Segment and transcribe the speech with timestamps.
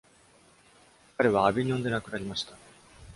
[1.15, 2.55] 彼はアヴィニョンで亡くなりました。